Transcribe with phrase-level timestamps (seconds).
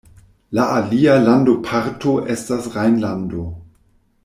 [0.59, 3.47] La alia landoparto estas Rejnlando.